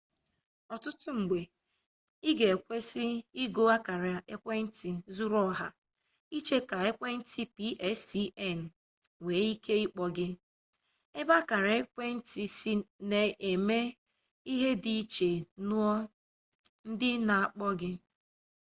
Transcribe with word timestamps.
ọtụtụ 0.73 1.09
mgbe 1.19 1.39
ị 2.29 2.31
ga 2.37 2.45
ekwesị 2.55 3.05
igo 3.43 3.63
akara 3.75 4.13
ekwentị 4.33 4.89
zuru 5.15 5.37
oha 5.49 5.67
iche 6.37 6.57
ka 6.69 6.77
ekwentị 6.89 7.41
pstn 7.55 8.59
nwee 9.21 9.43
ike 9.53 9.73
ịkpọ 9.85 10.03
gị 10.15 10.27
ebe 11.19 11.33
akara 11.41 11.71
ekwentị 11.81 12.43
sị 12.57 12.71
na-eme 13.09 13.79
ihe 14.51 14.69
dị 14.83 14.93
iche 15.01 15.29
nue 15.67 15.91
ndị 16.91 17.09
na-akpọ 17.27 17.67
gị 17.79 17.91